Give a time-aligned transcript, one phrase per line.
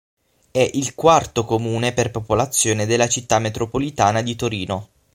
[0.49, 4.89] È il quarto comune per popolazione della Città metropolitana di Torino.